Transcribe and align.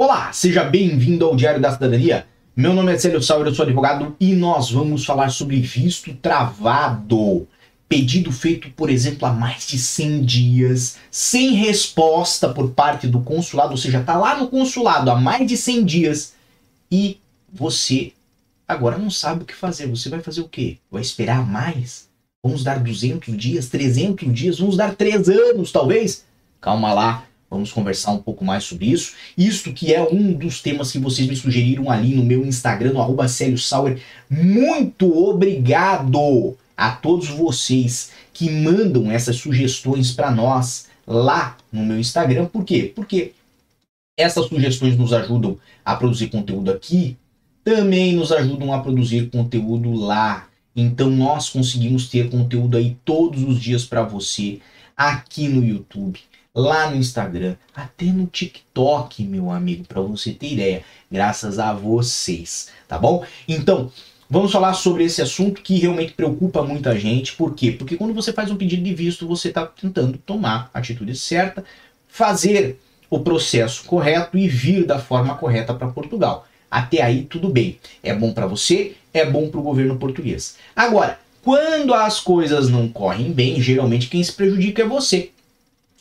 Olá, 0.00 0.32
seja 0.32 0.62
bem-vindo 0.62 1.24
ao 1.24 1.34
Diário 1.34 1.60
da 1.60 1.72
Cidadania. 1.72 2.24
Meu 2.54 2.72
nome 2.72 2.94
é 2.94 2.96
Célio 2.96 3.20
Sauer, 3.20 3.48
eu 3.48 3.52
sou 3.52 3.64
advogado 3.64 4.14
e 4.20 4.32
nós 4.32 4.70
vamos 4.70 5.04
falar 5.04 5.28
sobre 5.28 5.58
visto 5.58 6.14
travado. 6.14 7.48
Pedido 7.88 8.30
feito, 8.30 8.70
por 8.70 8.90
exemplo, 8.90 9.26
há 9.26 9.32
mais 9.32 9.66
de 9.66 9.76
100 9.76 10.22
dias, 10.22 10.98
sem 11.10 11.54
resposta 11.54 12.48
por 12.48 12.70
parte 12.70 13.08
do 13.08 13.22
consulado, 13.22 13.72
ou 13.72 13.76
seja, 13.76 14.00
tá 14.00 14.16
lá 14.16 14.38
no 14.38 14.46
consulado 14.46 15.10
há 15.10 15.16
mais 15.16 15.44
de 15.48 15.56
100 15.56 15.84
dias 15.84 16.32
e 16.88 17.18
você 17.52 18.12
agora 18.68 18.98
não 18.98 19.10
sabe 19.10 19.42
o 19.42 19.46
que 19.46 19.54
fazer. 19.54 19.88
Você 19.88 20.08
vai 20.08 20.20
fazer 20.20 20.42
o 20.42 20.48
quê? 20.48 20.78
Vai 20.88 21.02
esperar 21.02 21.44
mais? 21.44 22.08
Vamos 22.40 22.62
dar 22.62 22.78
200 22.78 23.36
dias, 23.36 23.68
300 23.68 24.32
dias, 24.32 24.60
vamos 24.60 24.76
dar 24.76 24.94
3 24.94 25.28
anos 25.28 25.72
talvez? 25.72 26.24
Calma 26.60 26.92
lá, 26.92 27.24
Vamos 27.50 27.72
conversar 27.72 28.12
um 28.12 28.18
pouco 28.18 28.44
mais 28.44 28.64
sobre 28.64 28.86
isso. 28.86 29.14
Isto 29.36 29.72
que 29.72 29.94
é 29.94 30.02
um 30.02 30.32
dos 30.32 30.60
temas 30.60 30.92
que 30.92 30.98
vocês 30.98 31.26
me 31.26 31.34
sugeriram 31.34 31.90
ali 31.90 32.14
no 32.14 32.22
meu 32.22 32.44
Instagram, 32.44 32.92
no 32.92 33.00
arroba 33.00 33.26
Sauer. 33.26 34.00
Muito 34.28 35.10
obrigado 35.16 36.56
a 36.76 36.90
todos 36.90 37.28
vocês 37.28 38.10
que 38.34 38.50
mandam 38.50 39.10
essas 39.10 39.36
sugestões 39.36 40.12
para 40.12 40.30
nós 40.30 40.88
lá 41.06 41.56
no 41.72 41.84
meu 41.84 41.98
Instagram. 41.98 42.46
Por 42.46 42.64
quê? 42.64 42.92
Porque 42.94 43.32
essas 44.16 44.46
sugestões 44.46 44.96
nos 44.98 45.12
ajudam 45.14 45.58
a 45.82 45.96
produzir 45.96 46.28
conteúdo 46.28 46.70
aqui, 46.70 47.16
também 47.64 48.14
nos 48.14 48.30
ajudam 48.30 48.74
a 48.74 48.80
produzir 48.80 49.30
conteúdo 49.30 49.94
lá. 49.94 50.48
Então 50.76 51.08
nós 51.08 51.48
conseguimos 51.48 52.08
ter 52.08 52.28
conteúdo 52.28 52.76
aí 52.76 52.96
todos 53.06 53.42
os 53.42 53.58
dias 53.58 53.86
para 53.86 54.02
você 54.02 54.60
aqui 54.94 55.48
no 55.48 55.64
YouTube 55.64 56.20
lá 56.58 56.90
no 56.90 56.96
Instagram, 56.96 57.54
até 57.74 58.06
no 58.06 58.26
TikTok, 58.26 59.22
meu 59.22 59.50
amigo, 59.50 59.84
para 59.84 60.00
você 60.00 60.32
ter 60.32 60.52
ideia, 60.54 60.82
graças 61.10 61.58
a 61.58 61.72
vocês, 61.72 62.70
tá 62.88 62.98
bom? 62.98 63.24
Então, 63.46 63.92
vamos 64.28 64.50
falar 64.50 64.74
sobre 64.74 65.04
esse 65.04 65.22
assunto 65.22 65.62
que 65.62 65.78
realmente 65.78 66.14
preocupa 66.14 66.64
muita 66.64 66.98
gente. 66.98 67.34
Por 67.34 67.54
quê? 67.54 67.70
Porque 67.70 67.96
quando 67.96 68.12
você 68.12 68.32
faz 68.32 68.50
um 68.50 68.56
pedido 68.56 68.82
de 68.82 68.92
visto, 68.92 69.26
você 69.26 69.48
está 69.48 69.66
tentando 69.66 70.18
tomar 70.18 70.68
a 70.74 70.80
atitude 70.80 71.16
certa, 71.16 71.64
fazer 72.08 72.80
o 73.08 73.20
processo 73.20 73.84
correto 73.84 74.36
e 74.36 74.48
vir 74.48 74.84
da 74.84 74.98
forma 74.98 75.36
correta 75.36 75.72
para 75.72 75.88
Portugal. 75.88 76.46
Até 76.68 77.00
aí 77.02 77.22
tudo 77.22 77.48
bem. 77.48 77.78
É 78.02 78.12
bom 78.12 78.32
para 78.32 78.48
você, 78.48 78.96
é 79.14 79.24
bom 79.24 79.48
para 79.48 79.60
o 79.60 79.62
governo 79.62 79.96
português. 79.96 80.56
Agora, 80.74 81.20
quando 81.40 81.94
as 81.94 82.18
coisas 82.18 82.68
não 82.68 82.88
correm 82.88 83.32
bem, 83.32 83.62
geralmente 83.62 84.08
quem 84.08 84.22
se 84.22 84.32
prejudica 84.32 84.82
é 84.82 84.86
você 84.86 85.30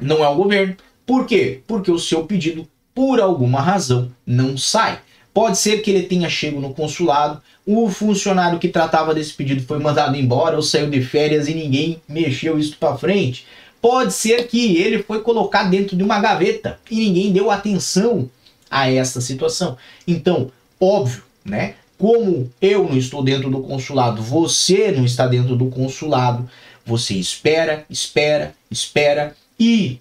não 0.00 0.24
é 0.24 0.28
o 0.28 0.36
governo. 0.36 0.76
Por 1.06 1.26
quê? 1.26 1.60
Porque 1.66 1.90
o 1.90 1.98
seu 1.98 2.24
pedido, 2.24 2.68
por 2.94 3.20
alguma 3.20 3.60
razão, 3.60 4.10
não 4.26 4.56
sai. 4.56 5.00
Pode 5.32 5.58
ser 5.58 5.78
que 5.78 5.90
ele 5.90 6.02
tenha 6.02 6.28
chego 6.28 6.60
no 6.60 6.74
consulado, 6.74 7.40
o 7.64 7.88
funcionário 7.90 8.58
que 8.58 8.68
tratava 8.68 9.14
desse 9.14 9.34
pedido 9.34 9.62
foi 9.62 9.78
mandado 9.78 10.16
embora 10.16 10.56
ou 10.56 10.62
saiu 10.62 10.88
de 10.88 11.02
férias 11.02 11.48
e 11.48 11.54
ninguém 11.54 12.00
mexeu 12.08 12.58
isso 12.58 12.76
para 12.78 12.96
frente. 12.96 13.46
Pode 13.80 14.12
ser 14.12 14.48
que 14.48 14.76
ele 14.76 15.02
foi 15.02 15.20
colocado 15.20 15.70
dentro 15.70 15.96
de 15.96 16.02
uma 16.02 16.18
gaveta 16.18 16.80
e 16.90 16.96
ninguém 16.96 17.32
deu 17.32 17.50
atenção 17.50 18.28
a 18.70 18.90
essa 18.90 19.20
situação. 19.20 19.76
Então, 20.06 20.50
óbvio, 20.80 21.22
né? 21.44 21.74
Como 21.96 22.50
eu 22.60 22.88
não 22.88 22.96
estou 22.96 23.22
dentro 23.22 23.50
do 23.50 23.60
consulado, 23.60 24.22
você 24.22 24.90
não 24.90 25.04
está 25.04 25.26
dentro 25.26 25.56
do 25.56 25.66
consulado, 25.66 26.48
você 26.86 27.14
espera, 27.14 27.84
espera, 27.90 28.54
espera 28.70 29.36
e 29.58 29.98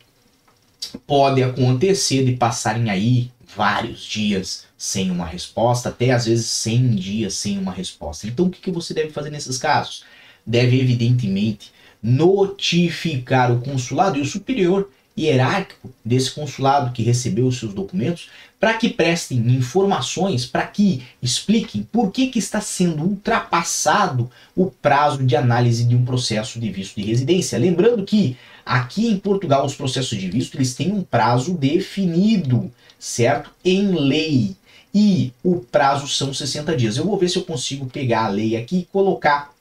pode 1.05 1.41
acontecer 1.41 2.23
de 2.23 2.33
passarem 2.33 2.89
aí 2.89 3.31
vários 3.55 4.01
dias 4.03 4.65
sem 4.77 5.09
uma 5.09 5.25
resposta, 5.25 5.89
até 5.89 6.11
às 6.11 6.25
vezes 6.25 6.45
100 6.45 6.95
dias 6.95 7.33
sem 7.33 7.57
uma 7.57 7.71
resposta. 7.71 8.27
Então 8.27 8.45
o 8.45 8.49
que, 8.49 8.61
que 8.61 8.71
você 8.71 8.93
deve 8.93 9.09
fazer 9.09 9.29
nesses 9.31 9.57
casos? 9.57 10.03
Deve, 10.45 10.79
evidentemente, 10.79 11.71
notificar 12.01 13.51
o 13.51 13.59
consulado 13.59 14.17
e 14.17 14.21
o 14.21 14.25
superior 14.25 14.89
hierárquico 15.17 15.91
desse 16.05 16.31
consulado 16.31 16.93
que 16.93 17.01
recebeu 17.01 17.47
os 17.47 17.57
seus 17.57 17.73
documentos 17.73 18.29
para 18.59 18.73
que 18.73 18.89
prestem 18.89 19.37
informações, 19.37 20.45
para 20.45 20.65
que 20.65 21.03
expliquem 21.21 21.83
por 21.83 22.11
que, 22.11 22.27
que 22.27 22.39
está 22.39 22.59
sendo 22.59 23.03
ultrapassado 23.03 24.29
o 24.55 24.67
prazo 24.67 25.23
de 25.23 25.35
análise 25.35 25.83
de 25.83 25.95
um 25.95 26.03
processo 26.03 26.59
de 26.59 26.71
visto 26.71 26.95
de 26.95 27.05
residência. 27.05 27.57
Lembrando 27.57 28.03
que 28.03 28.35
aqui 28.65 29.07
em 29.07 29.17
Portugal 29.17 29.65
os 29.65 29.75
processos 29.75 30.17
de 30.17 30.29
visto 30.29 30.55
eles 30.55 30.73
têm 30.73 30.91
um 30.91 31.03
prazo 31.03 31.53
definido, 31.53 32.71
certo? 32.99 33.51
Em 33.63 33.91
lei. 33.91 34.55
E 34.93 35.31
o 35.43 35.57
prazo 35.57 36.07
são 36.07 36.33
60 36.33 36.75
dias. 36.75 36.97
Eu 36.97 37.05
vou 37.05 37.17
ver 37.17 37.29
se 37.29 37.37
eu 37.37 37.43
consigo 37.43 37.85
pegar 37.85 38.25
a 38.25 38.29
lei 38.29 38.55
aqui 38.55 38.79
e 38.79 38.85
colocar 38.85 39.51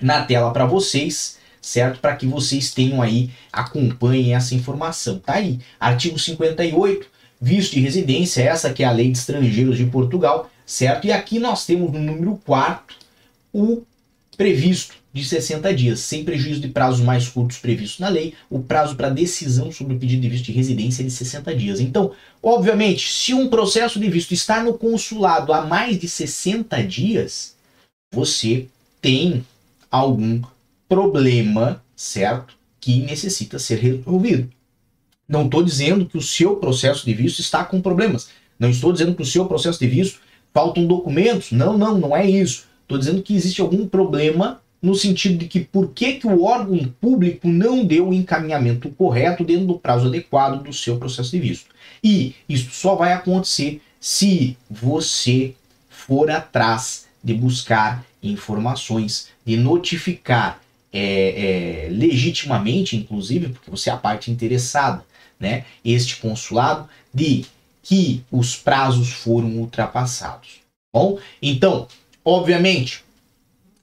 na 0.00 0.24
tela 0.24 0.52
para 0.52 0.66
vocês 0.66 1.39
certo? 1.60 2.00
Para 2.00 2.16
que 2.16 2.26
vocês 2.26 2.72
tenham 2.72 3.02
aí, 3.02 3.30
acompanhem 3.52 4.34
essa 4.34 4.54
informação. 4.54 5.18
Tá 5.18 5.34
aí, 5.34 5.60
artigo 5.78 6.18
58, 6.18 7.06
visto 7.40 7.72
de 7.72 7.80
residência, 7.80 8.42
essa 8.42 8.72
que 8.72 8.82
é 8.82 8.86
a 8.86 8.92
lei 8.92 9.10
de 9.10 9.18
estrangeiros 9.18 9.76
de 9.76 9.86
Portugal, 9.86 10.50
certo? 10.66 11.06
E 11.06 11.12
aqui 11.12 11.38
nós 11.38 11.66
temos 11.66 11.92
no 11.92 11.98
número 11.98 12.40
4 12.44 12.96
o 13.52 13.82
previsto 14.36 14.94
de 15.12 15.24
60 15.24 15.74
dias, 15.74 16.00
sem 16.00 16.24
prejuízo 16.24 16.60
de 16.60 16.68
prazos 16.68 17.00
mais 17.00 17.28
curtos 17.28 17.58
previstos 17.58 17.98
na 17.98 18.08
lei, 18.08 18.34
o 18.48 18.60
prazo 18.60 18.94
para 18.94 19.10
decisão 19.10 19.72
sobre 19.72 19.94
o 19.94 19.98
pedido 19.98 20.22
de 20.22 20.28
visto 20.28 20.46
de 20.46 20.52
residência 20.52 21.02
é 21.02 21.04
de 21.04 21.10
60 21.10 21.54
dias. 21.54 21.80
Então, 21.80 22.12
obviamente, 22.42 23.12
se 23.12 23.34
um 23.34 23.48
processo 23.48 23.98
de 23.98 24.08
visto 24.08 24.32
está 24.32 24.62
no 24.62 24.74
consulado 24.74 25.52
há 25.52 25.62
mais 25.62 25.98
de 25.98 26.08
60 26.08 26.82
dias, 26.84 27.56
você 28.12 28.66
tem 29.02 29.44
algum 29.90 30.40
problema, 30.90 31.82
certo? 31.94 32.54
Que 32.80 33.00
necessita 33.00 33.60
ser 33.60 33.78
resolvido. 33.78 34.50
Não 35.28 35.44
estou 35.44 35.62
dizendo 35.62 36.04
que 36.04 36.18
o 36.18 36.22
seu 36.22 36.56
processo 36.56 37.06
de 37.06 37.14
visto 37.14 37.38
está 37.38 37.64
com 37.64 37.80
problemas. 37.80 38.28
Não 38.58 38.68
estou 38.68 38.92
dizendo 38.92 39.14
que 39.14 39.22
o 39.22 39.26
seu 39.26 39.46
processo 39.46 39.78
de 39.78 39.86
visto 39.86 40.18
faltam 40.52 40.84
documentos. 40.84 41.52
Não, 41.52 41.78
não, 41.78 41.96
não 41.96 42.16
é 42.16 42.28
isso. 42.28 42.64
Estou 42.82 42.98
dizendo 42.98 43.22
que 43.22 43.36
existe 43.36 43.60
algum 43.60 43.86
problema 43.86 44.60
no 44.82 44.96
sentido 44.96 45.38
de 45.38 45.46
que 45.46 45.60
por 45.60 45.90
que, 45.90 46.14
que 46.14 46.26
o 46.26 46.42
órgão 46.42 46.78
público 47.00 47.46
não 47.46 47.84
deu 47.84 48.08
o 48.08 48.14
encaminhamento 48.14 48.90
correto 48.90 49.44
dentro 49.44 49.66
do 49.66 49.78
prazo 49.78 50.08
adequado 50.08 50.64
do 50.64 50.72
seu 50.72 50.96
processo 50.96 51.30
de 51.30 51.38
visto. 51.38 51.66
E 52.02 52.34
isso 52.48 52.70
só 52.72 52.96
vai 52.96 53.12
acontecer 53.12 53.80
se 54.00 54.56
você 54.68 55.54
for 55.88 56.30
atrás 56.30 57.06
de 57.22 57.34
buscar 57.34 58.04
informações, 58.22 59.28
de 59.44 59.56
notificar 59.56 60.60
é, 60.92 61.86
é, 61.86 61.88
legitimamente, 61.90 62.96
inclusive, 62.96 63.48
porque 63.50 63.70
você 63.70 63.90
é 63.90 63.92
a 63.92 63.96
parte 63.96 64.30
interessada, 64.30 65.04
né, 65.38 65.64
este 65.84 66.16
consulado, 66.16 66.88
de 67.12 67.46
que 67.82 68.22
os 68.30 68.56
prazos 68.56 69.10
foram 69.10 69.48
ultrapassados. 69.56 70.60
Bom, 70.92 71.18
então, 71.40 71.86
obviamente, 72.24 73.04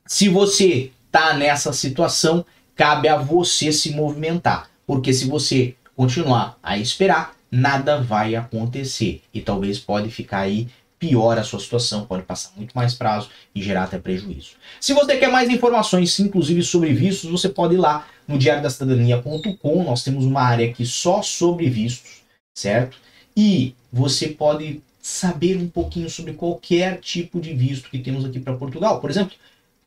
se 0.06 0.30
você 0.30 0.92
está 1.06 1.34
nessa 1.34 1.74
situação, 1.74 2.46
cabe 2.76 3.08
a 3.08 3.18
você 3.18 3.72
se 3.72 3.92
movimentar, 3.92 4.70
porque 4.86 5.14
se 5.14 5.26
você 5.26 5.76
continuar 5.96 6.58
a 6.62 6.78
esperar, 6.78 7.36
nada 7.50 8.02
vai 8.02 8.36
acontecer 8.36 9.22
e 9.34 9.42
talvez 9.42 9.80
pode 9.80 10.12
ficar 10.12 10.40
aí 10.40 10.68
piora 11.00 11.42
a 11.42 11.44
sua 11.44 11.60
situação, 11.60 12.06
pode 12.06 12.24
passar 12.24 12.52
muito 12.56 12.74
mais 12.74 12.94
prazo 12.94 13.30
e 13.54 13.62
gerar 13.62 13.84
até 13.84 13.98
prejuízo. 13.98 14.52
Se 14.82 14.94
você 14.94 15.18
quer 15.18 15.32
mais 15.32 15.50
informações, 15.50 16.20
inclusive 16.20 16.64
sobre 16.64 16.94
vistos, 16.94 17.30
você 17.30 17.50
pode 17.50 17.76
ir 17.76 17.78
lá 17.78 18.08
no 18.28 18.38
diariodacidadania.com, 18.38 19.84
nós 19.84 20.04
temos 20.04 20.26
uma 20.26 20.42
área 20.42 20.70
aqui 20.70 20.86
só 20.86 21.22
sobre 21.22 21.70
vistos, 21.70 22.22
certo? 22.54 22.98
E 23.36 23.76
você 23.92 24.30
pode 24.30 24.82
saber 25.00 25.58
um 25.58 25.70
pouquinho 25.70 26.10
sobre 26.10 26.34
qualquer 26.34 27.00
tipo 27.00 27.40
de 27.40 27.54
visto 27.54 27.90
que 27.90 28.00
temos 28.00 28.26
aqui 28.26 28.40
para 28.40 28.58
Portugal. 28.58 29.00
Por 29.00 29.10
exemplo, 29.10 29.36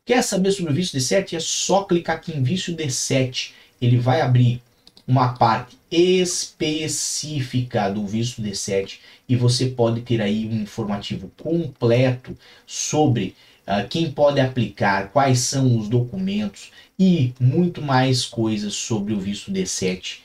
quer 0.05 0.23
saber 0.23 0.51
sobre 0.51 0.71
o 0.71 0.75
visto 0.75 0.97
D7? 0.97 1.33
É 1.33 1.39
só 1.39 1.83
clicar 1.83 2.15
aqui 2.15 2.31
em 2.31 2.41
visto 2.41 2.71
D7. 2.71 3.51
Ele 3.79 3.97
vai 3.97 4.21
abrir 4.21 4.61
uma 5.07 5.33
parte 5.33 5.77
específica 5.91 7.89
do 7.89 8.05
visto 8.05 8.41
D7 8.41 8.99
e 9.27 9.35
você 9.35 9.67
pode 9.67 10.01
ter 10.01 10.21
aí 10.21 10.47
um 10.47 10.61
informativo 10.61 11.31
completo 11.41 12.37
sobre 12.65 13.35
uh, 13.67 13.87
quem 13.89 14.11
pode 14.11 14.39
aplicar, 14.39 15.09
quais 15.09 15.39
são 15.39 15.77
os 15.77 15.87
documentos 15.87 16.71
e 16.97 17.33
muito 17.39 17.81
mais 17.81 18.25
coisas 18.25 18.73
sobre 18.73 19.13
o 19.13 19.19
visto 19.19 19.51
D7 19.51 20.19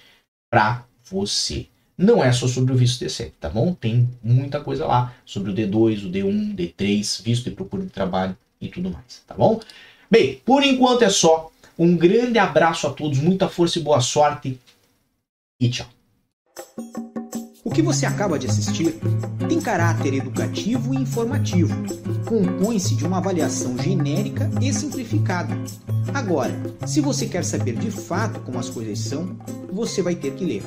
para 0.50 0.84
você. 1.10 1.66
Não 1.96 2.22
é 2.22 2.30
só 2.30 2.46
sobre 2.46 2.74
o 2.74 2.76
visto 2.76 3.02
D7, 3.02 3.32
tá 3.40 3.48
bom? 3.48 3.72
Tem 3.72 4.08
muita 4.22 4.60
coisa 4.60 4.86
lá 4.86 5.14
sobre 5.24 5.50
o 5.50 5.54
D2, 5.54 6.04
o 6.04 6.10
D1, 6.10 6.54
D3, 6.54 7.22
visto 7.22 7.44
de 7.44 7.56
procura 7.56 7.84
de 7.84 7.90
trabalho 7.90 8.36
e 8.60 8.68
tudo 8.68 8.90
mais, 8.90 9.22
tá 9.26 9.34
bom? 9.34 9.60
Bem, 10.10 10.40
por 10.44 10.62
enquanto 10.62 11.02
é 11.02 11.10
só. 11.10 11.50
Um 11.78 11.94
grande 11.94 12.38
abraço 12.38 12.86
a 12.86 12.90
todos, 12.90 13.18
muita 13.18 13.48
força 13.48 13.78
e 13.78 13.82
boa 13.82 14.00
sorte 14.00 14.58
e 15.60 15.68
tchau. 15.68 15.86
O 17.62 17.70
que 17.70 17.82
você 17.82 18.06
acaba 18.06 18.38
de 18.38 18.46
assistir 18.46 18.98
tem 19.46 19.60
caráter 19.60 20.14
educativo 20.14 20.94
e 20.94 20.96
informativo. 20.96 21.74
Compõe-se 22.26 22.94
de 22.94 23.04
uma 23.04 23.18
avaliação 23.18 23.76
genérica 23.76 24.50
e 24.62 24.72
simplificada. 24.72 25.54
Agora, 26.14 26.54
se 26.86 27.02
você 27.02 27.26
quer 27.26 27.44
saber 27.44 27.76
de 27.76 27.90
fato 27.90 28.40
como 28.40 28.58
as 28.58 28.70
coisas 28.70 28.98
são, 28.98 29.36
você 29.70 30.00
vai 30.00 30.14
ter 30.14 30.32
que 30.34 30.46
ler. 30.46 30.62